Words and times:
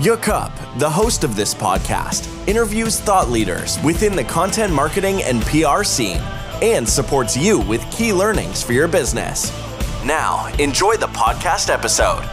Jakob, 0.00 0.50
the 0.80 0.90
host 0.90 1.22
of 1.22 1.36
this 1.36 1.54
podcast, 1.54 2.26
interviews 2.48 2.98
thought 2.98 3.30
leaders 3.30 3.80
within 3.84 4.16
the 4.16 4.24
content 4.24 4.72
marketing 4.72 5.22
and 5.22 5.40
PR 5.42 5.84
scene 5.84 6.20
and 6.62 6.88
supports 6.88 7.36
you 7.36 7.60
with 7.60 7.80
key 7.92 8.12
learnings 8.12 8.60
for 8.60 8.72
your 8.72 8.88
business. 8.88 9.52
Now, 10.04 10.52
enjoy 10.58 10.96
the 10.96 11.06
podcast 11.06 11.72
episode. 11.72 12.24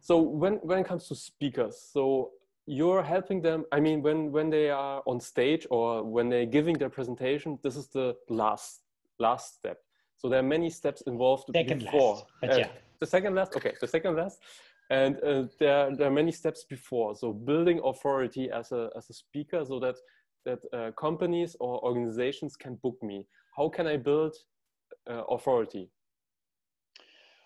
So 0.00 0.18
when 0.22 0.54
when 0.62 0.78
it 0.78 0.86
comes 0.86 1.08
to 1.08 1.14
speakers, 1.14 1.76
so 1.92 2.30
you're 2.64 3.02
helping 3.02 3.42
them. 3.42 3.66
I 3.70 3.80
mean, 3.80 4.00
when 4.00 4.32
when 4.32 4.48
they 4.48 4.70
are 4.70 5.02
on 5.04 5.20
stage 5.20 5.66
or 5.70 6.02
when 6.04 6.30
they're 6.30 6.46
giving 6.46 6.78
their 6.78 6.88
presentation, 6.88 7.58
this 7.62 7.76
is 7.76 7.88
the 7.88 8.16
last 8.30 8.80
last 9.18 9.56
step 9.56 9.76
so 10.24 10.30
there 10.30 10.40
are 10.40 10.50
many 10.58 10.70
steps 10.70 11.02
involved 11.02 11.50
second 11.52 11.80
before. 11.80 12.14
Last, 12.14 12.24
but 12.40 12.52
uh, 12.54 12.56
yeah. 12.56 12.68
The 12.98 13.06
second 13.06 13.34
last, 13.34 13.54
okay, 13.56 13.74
the 13.78 13.86
second 13.86 14.16
last. 14.16 14.38
And 14.88 15.16
uh, 15.22 15.44
there, 15.58 15.94
there 15.94 16.08
are 16.08 16.10
many 16.10 16.32
steps 16.32 16.64
before. 16.64 17.14
So 17.14 17.30
building 17.30 17.78
authority 17.84 18.50
as 18.50 18.72
a, 18.72 18.88
as 18.96 19.10
a 19.10 19.12
speaker 19.12 19.62
so 19.66 19.78
that, 19.80 19.96
that 20.46 20.60
uh, 20.72 20.92
companies 20.92 21.56
or 21.60 21.78
organizations 21.84 22.56
can 22.56 22.76
book 22.76 22.96
me. 23.02 23.26
How 23.54 23.68
can 23.68 23.86
I 23.86 23.98
build 23.98 24.34
uh, 25.10 25.24
authority? 25.24 25.90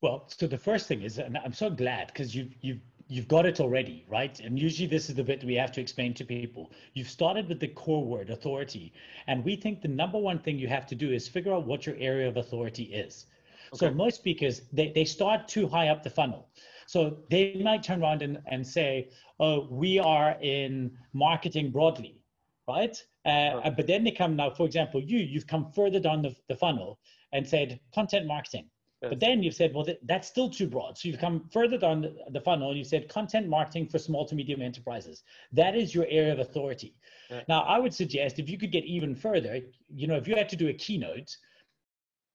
Well, 0.00 0.26
so 0.28 0.46
the 0.46 0.56
first 0.56 0.88
thing 0.88 1.02
is, 1.02 1.18
and 1.18 1.36
I'm 1.44 1.52
so 1.52 1.68
glad 1.68 2.06
because 2.06 2.34
you've, 2.34 2.54
you've 2.62 2.80
you've 3.12 3.28
got 3.28 3.44
it 3.44 3.60
already, 3.60 4.06
right? 4.08 4.40
And 4.40 4.58
usually 4.58 4.88
this 4.88 5.10
is 5.10 5.14
the 5.14 5.22
bit 5.22 5.44
we 5.44 5.54
have 5.56 5.70
to 5.72 5.82
explain 5.82 6.14
to 6.14 6.24
people. 6.24 6.72
You've 6.94 7.10
started 7.10 7.46
with 7.46 7.60
the 7.60 7.68
core 7.68 8.04
word, 8.04 8.30
authority. 8.30 8.94
And 9.26 9.44
we 9.44 9.54
think 9.54 9.82
the 9.82 9.88
number 9.88 10.18
one 10.18 10.38
thing 10.38 10.58
you 10.58 10.68
have 10.68 10.86
to 10.86 10.94
do 10.94 11.12
is 11.12 11.28
figure 11.28 11.52
out 11.52 11.66
what 11.66 11.84
your 11.84 11.96
area 11.98 12.26
of 12.26 12.38
authority 12.38 12.84
is. 12.84 13.26
Okay. 13.74 13.86
So 13.86 13.90
most 13.92 14.16
speakers, 14.16 14.62
they, 14.72 14.92
they 14.94 15.04
start 15.04 15.46
too 15.46 15.68
high 15.68 15.88
up 15.88 16.02
the 16.02 16.10
funnel. 16.10 16.48
So 16.86 17.18
they 17.30 17.60
might 17.62 17.82
turn 17.82 18.02
around 18.02 18.22
and, 18.22 18.38
and 18.46 18.66
say, 18.66 19.10
oh, 19.38 19.68
we 19.70 19.98
are 19.98 20.38
in 20.40 20.90
marketing 21.12 21.70
broadly, 21.70 22.18
right? 22.66 22.96
Uh, 23.26 23.70
But 23.70 23.86
then 23.86 24.04
they 24.04 24.10
come 24.10 24.36
now, 24.36 24.50
for 24.50 24.64
example, 24.64 25.02
you, 25.02 25.18
you've 25.18 25.46
come 25.46 25.70
further 25.74 26.00
down 26.00 26.22
the, 26.22 26.34
the 26.48 26.56
funnel 26.56 26.98
and 27.32 27.46
said 27.46 27.78
content 27.94 28.26
marketing. 28.26 28.70
But 29.08 29.18
then 29.18 29.42
you've 29.42 29.54
said, 29.54 29.74
well, 29.74 29.86
that's 30.04 30.28
still 30.28 30.48
too 30.48 30.68
broad. 30.68 30.96
So 30.96 31.08
you've 31.08 31.18
come 31.18 31.48
further 31.52 31.76
down 31.76 32.02
the, 32.02 32.14
the 32.30 32.40
funnel 32.40 32.68
and 32.68 32.78
you 32.78 32.84
said 32.84 33.08
content 33.08 33.48
marketing 33.48 33.88
for 33.88 33.98
small 33.98 34.24
to 34.26 34.34
medium 34.34 34.62
enterprises. 34.62 35.24
That 35.52 35.74
is 35.74 35.94
your 35.94 36.06
area 36.08 36.32
of 36.32 36.38
authority. 36.38 36.94
Yeah. 37.28 37.40
Now, 37.48 37.62
I 37.62 37.78
would 37.78 37.92
suggest 37.92 38.38
if 38.38 38.48
you 38.48 38.56
could 38.58 38.70
get 38.70 38.84
even 38.84 39.16
further, 39.16 39.60
you 39.92 40.06
know, 40.06 40.14
if 40.14 40.28
you 40.28 40.36
had 40.36 40.48
to 40.50 40.56
do 40.56 40.68
a 40.68 40.72
keynote. 40.72 41.36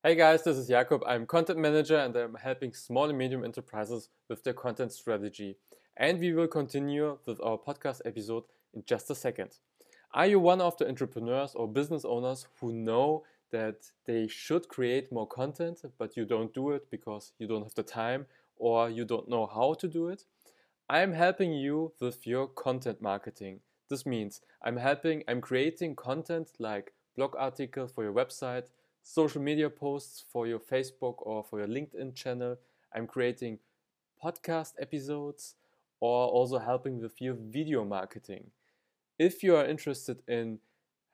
Hey 0.03 0.15
guys, 0.15 0.43
this 0.43 0.57
is 0.57 0.67
Jakob. 0.67 1.03
I'm 1.07 1.25
content 1.25 1.59
manager 1.59 1.97
and 1.97 2.15
I'm 2.15 2.35
helping 2.35 2.73
small 2.73 3.09
and 3.09 3.17
medium 3.17 3.43
enterprises 3.45 4.09
with 4.29 4.43
their 4.43 4.53
content 4.53 4.91
strategy. 4.91 5.57
And 5.95 6.19
we 6.19 6.33
will 6.33 6.47
continue 6.47 7.17
with 7.25 7.39
our 7.41 7.57
podcast 7.57 8.01
episode 8.05 8.43
in 8.73 8.83
just 8.85 9.09
a 9.09 9.15
second. 9.15 9.51
Are 10.13 10.27
you 10.27 10.39
one 10.39 10.61
of 10.61 10.77
the 10.77 10.87
entrepreneurs 10.87 11.55
or 11.55 11.67
business 11.67 12.05
owners 12.05 12.47
who 12.59 12.71
know 12.73 13.23
that 13.51 13.91
they 14.05 14.27
should 14.27 14.67
create 14.67 15.11
more 15.11 15.27
content, 15.27 15.81
but 15.97 16.17
you 16.17 16.25
don't 16.25 16.53
do 16.53 16.71
it 16.71 16.89
because 16.89 17.31
you 17.39 17.47
don't 17.47 17.63
have 17.63 17.75
the 17.75 17.83
time 17.83 18.25
or 18.57 18.89
you 18.89 19.05
don't 19.05 19.29
know 19.29 19.45
how 19.45 19.73
to 19.75 19.87
do 19.87 20.07
it. 20.09 20.23
I'm 20.89 21.13
helping 21.13 21.53
you 21.53 21.93
with 21.99 22.25
your 22.25 22.47
content 22.47 23.01
marketing. 23.01 23.59
This 23.89 24.05
means 24.05 24.41
I'm 24.63 24.77
helping, 24.77 25.23
I'm 25.27 25.41
creating 25.41 25.95
content 25.95 26.51
like 26.59 26.93
blog 27.15 27.35
articles 27.37 27.91
for 27.91 28.03
your 28.03 28.13
website, 28.13 28.65
social 29.03 29.41
media 29.41 29.69
posts 29.69 30.23
for 30.31 30.47
your 30.47 30.59
Facebook 30.59 31.15
or 31.19 31.43
for 31.43 31.59
your 31.59 31.67
LinkedIn 31.67 32.15
channel. 32.15 32.57
I'm 32.93 33.07
creating 33.07 33.59
podcast 34.23 34.73
episodes 34.79 35.55
or 35.99 36.27
also 36.27 36.59
helping 36.59 37.01
with 37.01 37.21
your 37.21 37.35
video 37.35 37.83
marketing. 37.85 38.51
If 39.17 39.43
you 39.43 39.55
are 39.55 39.65
interested 39.65 40.21
in 40.27 40.59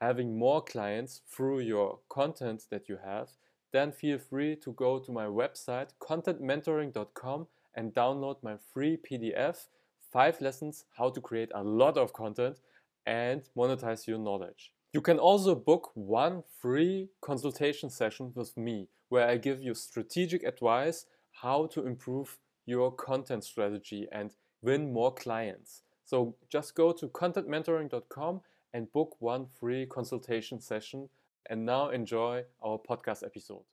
having 0.03 0.37
more 0.37 0.61
clients 0.61 1.21
through 1.31 1.59
your 1.59 1.99
content 2.09 2.65
that 2.69 2.89
you 2.89 2.97
have, 3.03 3.29
then 3.71 3.91
feel 3.91 4.19
free 4.19 4.55
to 4.57 4.73
go 4.73 4.99
to 4.99 5.11
my 5.11 5.25
website 5.25 5.91
contentmentoring.com 6.01 7.47
and 7.75 7.93
download 7.93 8.35
my 8.43 8.55
free 8.73 8.97
PDF, 8.97 9.67
5 10.11 10.41
lessons 10.41 10.85
how 10.97 11.09
to 11.09 11.21
create 11.21 11.51
a 11.55 11.63
lot 11.63 11.97
of 11.97 12.11
content 12.11 12.59
and 13.05 13.43
monetize 13.57 14.05
your 14.05 14.19
knowledge. 14.19 14.73
You 14.91 15.01
can 15.01 15.19
also 15.19 15.55
book 15.55 15.91
one 15.95 16.43
free 16.61 17.09
consultation 17.21 17.89
session 17.89 18.33
with 18.35 18.55
me 18.57 18.89
where 19.09 19.27
I 19.27 19.37
give 19.37 19.61
you 19.61 19.73
strategic 19.73 20.43
advice 20.43 21.05
how 21.31 21.67
to 21.67 21.87
improve 21.87 22.37
your 22.65 22.91
content 22.91 23.43
strategy 23.43 24.07
and 24.11 24.31
win 24.61 24.91
more 24.91 25.13
clients. 25.13 25.81
So 26.03 26.35
just 26.49 26.75
go 26.75 26.91
to 26.91 27.07
contentmentoring.com 27.07 28.41
and 28.73 28.91
book 28.91 29.16
one 29.19 29.45
free 29.45 29.85
consultation 29.85 30.59
session. 30.59 31.09
And 31.50 31.66
now 31.66 31.89
enjoy 31.89 32.44
our 32.61 32.79
podcast 32.79 33.23
episode. 33.23 33.63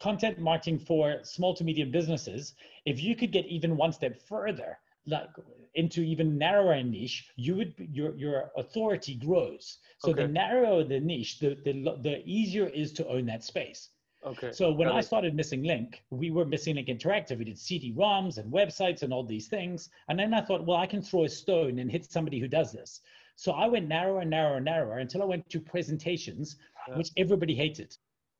Content 0.00 0.38
marketing 0.38 0.78
for 0.78 1.18
small 1.24 1.54
to 1.54 1.64
medium 1.64 1.90
businesses. 1.90 2.54
If 2.86 3.02
you 3.02 3.14
could 3.16 3.32
get 3.32 3.46
even 3.46 3.76
one 3.76 3.92
step 3.92 4.20
further, 4.22 4.78
like 5.06 5.28
into 5.74 6.02
even 6.02 6.38
narrower 6.38 6.82
niche, 6.82 7.30
you 7.36 7.56
would 7.56 7.74
your 7.92 8.14
your 8.16 8.50
authority 8.56 9.14
grows. 9.14 9.78
So 9.98 10.10
okay. 10.10 10.22
the 10.22 10.28
narrower 10.28 10.84
the 10.84 11.00
niche, 11.00 11.38
the, 11.40 11.56
the 11.64 11.98
the 12.02 12.22
easier 12.24 12.66
is 12.68 12.92
to 12.94 13.06
own 13.08 13.26
that 13.26 13.44
space. 13.44 13.90
Okay. 14.24 14.50
So 14.52 14.72
when 14.72 14.88
I 14.88 15.00
started 15.00 15.34
Missing 15.34 15.62
Link, 15.62 16.02
we 16.10 16.30
were 16.30 16.44
Missing 16.44 16.74
Link 16.74 16.88
Interactive. 16.88 17.38
We 17.38 17.44
did 17.44 17.58
CD-ROMs 17.58 18.38
and 18.38 18.52
websites 18.52 19.02
and 19.02 19.12
all 19.12 19.22
these 19.22 19.46
things. 19.46 19.90
And 20.08 20.18
then 20.18 20.34
I 20.34 20.40
thought, 20.40 20.66
well, 20.66 20.76
I 20.76 20.86
can 20.86 21.02
throw 21.02 21.24
a 21.24 21.28
stone 21.28 21.78
and 21.78 21.90
hit 21.90 22.10
somebody 22.10 22.40
who 22.40 22.48
does 22.48 22.72
this. 22.72 23.00
So 23.38 23.52
I 23.52 23.68
went 23.68 23.86
narrower 23.86 24.22
and 24.22 24.30
narrower 24.30 24.56
and 24.56 24.64
narrower 24.64 24.98
until 24.98 25.22
I 25.22 25.26
went 25.26 25.48
to 25.50 25.60
presentations, 25.60 26.56
yeah. 26.88 26.98
which 26.98 27.10
everybody 27.16 27.54
hated. 27.54 27.96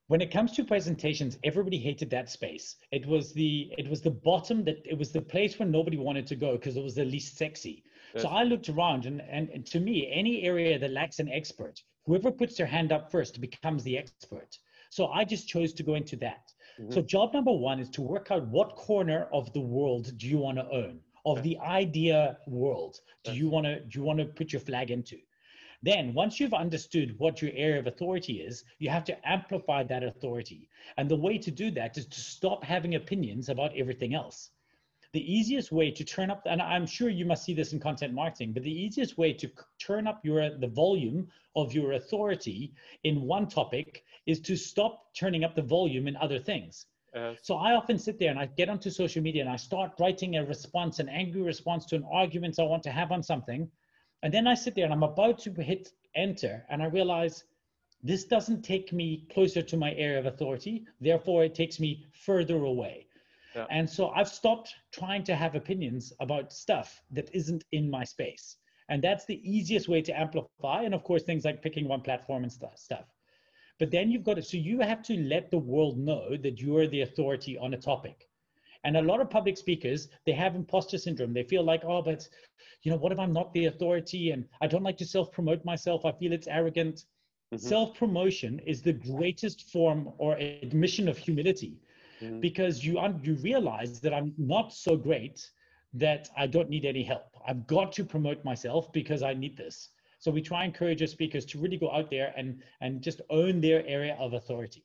When 0.09 0.20
it 0.20 0.32
comes 0.32 0.50
to 0.56 0.64
presentations, 0.64 1.38
everybody 1.44 1.78
hated 1.78 2.10
that 2.10 2.28
space. 2.28 2.75
It 2.91 3.06
was 3.06 3.32
the 3.32 3.72
it 3.78 3.88
was 3.88 4.00
the 4.03 4.10
bottom 4.10 4.64
that 4.64 4.78
it 4.84 4.98
was 4.98 5.12
the 5.12 5.22
place 5.22 5.56
where 5.56 5.69
nobody 5.69 5.98
wanted 5.98 6.26
to 6.26 6.34
go 6.34 6.56
because 6.56 6.76
it 6.76 6.82
was 6.82 6.97
the 6.97 7.04
least 7.04 7.36
sexy. 7.36 7.84
Yes. 8.12 8.25
So 8.25 8.28
I 8.28 8.42
looked 8.42 8.70
around 8.70 9.06
and, 9.06 9.22
and, 9.31 9.48
and 9.50 9.64
to 9.66 9.78
me, 9.78 10.10
any 10.12 10.42
area 10.42 10.76
that 10.81 10.91
lacks 10.91 11.20
an 11.20 11.28
expert, 11.28 11.80
whoever 12.04 12.32
puts 12.32 12.56
their 12.56 12.66
hand 12.66 12.91
up 12.91 13.12
first 13.12 13.41
becomes 13.41 13.84
the 13.84 13.97
expert. 13.97 14.59
So 14.91 15.06
I 15.06 15.25
just 15.25 15.47
chose 15.47 15.72
to 15.75 15.84
go 15.84 15.94
into 15.94 16.16
that. 16.16 16.50
Mm-hmm. 16.80 16.92
So 16.92 17.03
job 17.03 17.34
number 17.34 17.53
one 17.53 17.78
is 17.78 17.91
to 17.91 18.03
work 18.03 18.32
out 18.32 18.48
what 18.48 18.75
corner 18.75 19.28
of 19.32 19.53
the 19.53 19.60
world 19.60 20.19
do 20.19 20.26
you 20.26 20.38
want 20.38 20.59
to 20.59 20.69
own? 20.69 20.98
Of 21.33 21.43
the 21.43 21.59
idea 21.59 22.39
world 22.47 23.00
do 23.25 23.33
you 23.33 23.49
want 23.49 23.66
to 23.66 23.81
do 23.81 23.99
you 23.99 24.05
want 24.05 24.19
to 24.19 24.25
put 24.25 24.53
your 24.53 24.61
flag 24.61 24.91
into? 24.91 25.19
Then 25.83 26.12
once 26.15 26.41
you've 26.41 26.55
understood 26.55 27.19
what 27.19 27.41
your 27.41 27.53
area 27.55 27.78
of 27.78 27.87
authority 27.87 28.41
is 28.41 28.65
you 28.78 28.89
have 28.91 29.05
to 29.05 29.28
amplify 29.28 29.83
that 29.84 30.03
authority. 30.03 30.69
And 30.97 31.09
the 31.09 31.16
way 31.16 31.39
to 31.39 31.50
do 31.50 31.71
that 31.72 31.97
is 31.99 32.06
to 32.06 32.21
stop 32.21 32.65
having 32.65 32.94
opinions 32.94 33.49
about 33.49 33.77
everything 33.77 34.15
else. 34.15 34.50
The 35.12 35.33
easiest 35.33 35.72
way 35.72 35.91
to 35.91 36.05
turn 36.05 36.31
up 36.31 36.43
and 36.44 36.61
i'm 36.61 36.87
sure 36.87 37.09
you 37.09 37.25
must 37.25 37.45
see 37.45 37.55
this 37.55 37.72
in 37.72 37.80
content 37.80 38.13
marketing 38.13 38.53
but 38.53 38.63
the 38.63 38.83
easiest 38.84 39.16
way 39.16 39.33
to 39.33 39.51
turn 39.78 40.07
up 40.07 40.22
your 40.22 40.59
the 40.59 40.66
volume 40.66 41.28
of 41.57 41.72
your 41.72 41.92
authority 41.92 42.75
in 43.04 43.22
one 43.22 43.48
topic 43.48 44.04
is 44.27 44.39
to 44.41 44.54
stop 44.54 45.15
turning 45.15 45.45
up 45.45 45.54
the 45.54 45.63
volume 45.63 46.09
in 46.09 46.16
other 46.16 46.39
things 46.39 46.86
uh, 47.15 47.34
so 47.43 47.57
I 47.57 47.75
often 47.75 47.99
sit 47.99 48.19
there 48.19 48.31
and 48.31 48.39
I 48.39 48.47
get 48.47 48.69
onto 48.69 48.91
social 48.91 49.22
media 49.22 49.43
and 49.43 49.51
I 49.51 49.57
start 49.57 49.93
writing 49.99 50.37
a 50.37 50.45
response, 50.45 50.99
an 50.99 51.09
angry 51.09 51.43
response 51.43 51.87
to 51.87 51.97
an 51.97 52.05
argument 52.13 52.59
I 52.59 52.65
want 52.65 52.83
to 52.84 52.91
have 52.91 53.13
on 53.13 53.22
something. 53.22 53.71
And 54.22 54.33
then 54.33 54.47
I 54.47 54.55
sit 54.55 54.75
there 54.75 54.84
and 54.84 54.93
I'm 54.93 55.03
about 55.03 55.39
to 55.41 55.53
hit 55.53 55.91
enter 56.15 56.65
and 56.69 56.83
I 56.83 56.87
realize 56.87 57.45
this 58.03 58.25
doesn't 58.25 58.63
take 58.63 58.93
me 58.93 59.27
closer 59.33 59.63
to 59.63 59.77
my 59.77 59.93
area 59.95 60.19
of 60.19 60.27
authority. 60.27 60.84
Therefore, 61.01 61.45
it 61.45 61.55
takes 61.55 61.81
me 61.81 62.07
further 62.13 62.57
away. 62.57 63.07
Yeah. 63.54 63.66
And 63.71 63.89
so 63.89 64.11
I've 64.11 64.28
stopped 64.28 64.75
trying 64.93 65.25
to 65.25 65.34
have 65.34 65.54
opinions 65.54 66.13
about 66.21 66.53
stuff 66.53 67.03
that 67.11 67.31
isn't 67.33 67.65
in 67.72 67.91
my 67.91 68.04
space. 68.04 68.57
And 68.89 69.03
that's 69.03 69.25
the 69.27 69.41
easiest 69.49 69.89
way 69.89 70.01
to 70.03 70.19
amplify. 70.19 70.83
And 70.83 70.95
of 70.95 71.03
course, 71.03 71.22
things 71.22 71.45
like 71.45 71.63
picking 71.63 71.89
one 71.89 72.03
platform 72.03 72.43
and 72.45 72.53
stuff. 72.53 72.78
stuff. 72.78 73.07
But 73.78 73.91
then 73.91 74.10
you've 74.10 74.25
got 74.25 74.34
to, 74.34 74.42
so 74.42 74.57
you 74.57 74.80
have 74.80 75.03
to 75.04 75.16
let 75.16 75.51
the 75.51 75.59
world 75.59 75.98
know 75.98 76.36
that 76.36 76.60
you 76.60 76.77
are 76.77 76.86
the 76.86 77.03
authority 77.03 77.57
on 77.59 77.75
a 77.75 77.78
topic. 77.78 78.28
And 78.84 78.97
a 78.97 79.03
lot 79.03 79.21
of 79.21 79.30
public 79.30 79.57
speakers, 79.57 80.09
they 80.25 80.33
have 80.33 80.54
imposter 80.54 80.98
syndrome. 80.98 81.33
They 81.33 81.42
feel 81.42 81.63
like, 81.63 81.84
oh, 81.84 82.03
but 82.03 82.28
you 82.83 82.91
know, 82.91 82.98
what 82.98 83.13
if 83.13 83.19
I'm 83.19 83.33
not 83.33 83.53
the 83.53 83.66
authority 83.66 84.30
and 84.30 84.47
I 84.60 84.66
don't 84.66 84.83
like 84.83 84.98
to 84.98 85.04
self 85.04 85.33
promote 85.33 85.65
myself? 85.65 86.04
I 86.04 86.13
feel 86.13 86.33
it's 86.33 86.47
arrogant. 86.47 87.04
Mm-hmm. 87.53 87.57
Self 87.57 87.97
promotion 87.97 88.60
is 88.60 88.83
the 88.83 88.92
greatest 88.92 89.71
form 89.71 90.13
or 90.19 90.36
admission 90.36 91.09
of 91.09 91.19
humility 91.19 91.80
mm-hmm. 92.21 92.41
because 92.41 92.84
you, 92.84 92.98
un- 92.98 93.21
you 93.22 93.34
realize 93.36 94.01
that 94.01 94.15
I'm 94.15 94.34
not 94.36 94.72
so 94.72 94.97
great 94.97 95.51
that 95.95 96.28
I 96.36 96.47
don't 96.47 96.69
need 96.69 96.84
any 96.84 97.03
help. 97.03 97.36
I've 97.47 97.66
got 97.66 97.92
to 97.92 98.04
promote 98.04 98.45
myself 98.45 98.92
because 98.92 99.22
I 99.22 99.34
need 99.34 99.57
this. 99.57 99.89
So 100.18 100.30
we 100.30 100.42
try 100.42 100.65
and 100.65 100.72
encourage 100.72 101.00
our 101.00 101.09
speakers 101.09 101.44
to 101.47 101.59
really 101.59 101.76
go 101.76 101.91
out 101.92 102.10
there 102.10 102.32
and, 102.36 102.60
and 102.80 103.00
just 103.00 103.20
own 103.30 103.60
their 103.60 103.86
area 103.86 104.16
of 104.18 104.32
authority. 104.32 104.84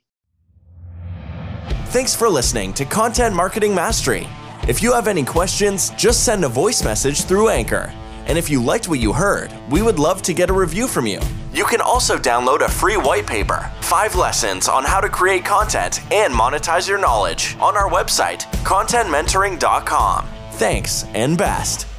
Thanks 1.88 2.16
for 2.16 2.30
listening 2.30 2.74
to 2.74 2.86
Content 2.86 3.36
Marketing 3.36 3.74
Mastery. 3.74 4.28
If 4.68 4.82
you 4.82 4.94
have 4.94 5.08
any 5.08 5.24
questions, 5.24 5.90
just 5.92 6.24
send 6.24 6.44
a 6.44 6.48
voice 6.48 6.84
message 6.84 7.24
through 7.24 7.50
Anchor. 7.50 7.94
And 8.26 8.38
if 8.38 8.50
you 8.50 8.64
liked 8.64 8.88
what 8.88 9.00
you 9.00 9.12
heard, 9.12 9.54
we 9.70 9.82
would 9.82 10.00
love 10.00 10.22
to 10.24 10.34
get 10.34 10.50
a 10.50 10.54
review 10.54 10.88
from 10.88 11.06
you. 11.06 11.20
You 11.54 11.66
can 11.66 11.82
also 11.82 12.18
download 12.18 12.62
a 12.62 12.70
free 12.70 12.98
white 12.98 13.28
paper, 13.28 13.72
five 13.82 14.16
lessons 14.16 14.68
on 14.68 14.84
how 14.84 15.02
to 15.02 15.10
create 15.10 15.46
content 15.46 16.00
and 16.12 16.34
monetize 16.34 16.88
your 16.88 16.98
knowledge 16.98 17.56
on 17.60 17.76
our 17.76 17.90
website, 17.90 18.44
contentmentoring.com. 18.64 20.28
Thanks 20.54 21.04
and 21.14 21.38
best. 21.38 21.93